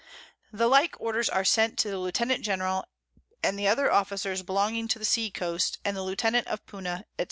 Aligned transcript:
"The 0.51 0.65
like 0.67 0.99
Orders 0.99 1.29
are 1.29 1.45
sent 1.45 1.77
to 1.77 1.89
the 1.91 1.99
Lieutenant 1.99 2.43
General, 2.43 2.85
and 3.43 3.53
the 3.59 3.67
other 3.67 3.91
Officers 3.91 4.41
belonging 4.41 4.87
to 4.87 4.97
the 4.97 5.05
Sea 5.05 5.29
Coast, 5.29 5.77
and 5.85 5.95
the 5.95 6.01
Lieutenant 6.01 6.47
of 6.47 6.65
Puna, 6.65 7.05
_&c. 7.19 7.19